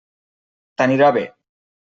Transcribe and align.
T'anirà 0.81 1.13
bé. 1.19 1.25